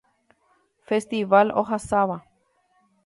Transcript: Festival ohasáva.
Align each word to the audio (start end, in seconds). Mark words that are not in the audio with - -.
Festival 0.87 1.47
ohasáva. 1.61 2.17